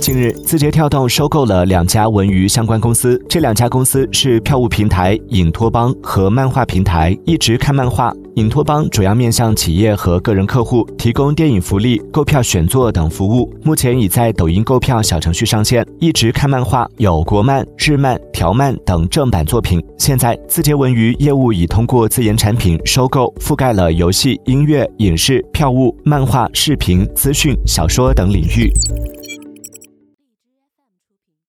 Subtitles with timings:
[0.00, 3.22] 近日，字节跳动收购了两家文娱相关公司。
[3.28, 7.16] 这两家公司是票务平台、影托邦和漫画平台。
[7.26, 13.52] 一直看漫画，影托邦主要面向企业和个人客户提供电影福利、购票、选座等服务。
[13.62, 19.84] 目前已在抖音购票小程序上线，一直看漫画，有国漫、日漫、条漫等正版作品。
[19.98, 28.72] 现在字节文娱业务已通过自研产品收购，覆盖了游戏、音乐、影视、票务、漫画、视频、资讯、小说等领域。